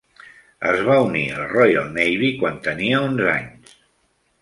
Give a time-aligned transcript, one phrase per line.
[0.69, 3.81] Es va unir a la Royal Navy quan tenia onze anys.